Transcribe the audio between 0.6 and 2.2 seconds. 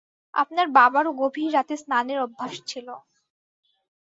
বাবারও গভীর রাতে স্নানের